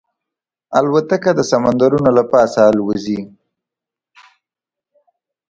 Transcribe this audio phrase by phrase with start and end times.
[0.77, 3.19] الوتکه د سمندرونو له پاسه الوزي.